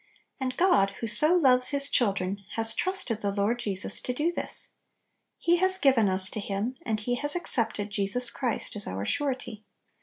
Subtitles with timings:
[0.39, 4.69] And God, who so loves His children, has trusted the Lord Jesus to do this.
[5.37, 9.63] He has given us to Him, and He has accepted Jesus Christ as our Surety.